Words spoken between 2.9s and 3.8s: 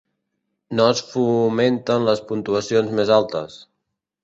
més altes.